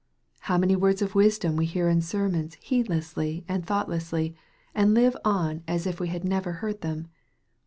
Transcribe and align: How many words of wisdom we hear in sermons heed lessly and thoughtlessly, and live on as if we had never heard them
How 0.39 0.57
many 0.57 0.75
words 0.75 1.03
of 1.03 1.13
wisdom 1.13 1.55
we 1.55 1.65
hear 1.67 1.87
in 1.87 2.01
sermons 2.01 2.55
heed 2.55 2.87
lessly 2.87 3.43
and 3.47 3.63
thoughtlessly, 3.63 4.35
and 4.73 4.95
live 4.95 5.15
on 5.23 5.61
as 5.67 5.85
if 5.85 5.99
we 5.99 6.07
had 6.07 6.25
never 6.25 6.53
heard 6.53 6.81
them 6.81 7.07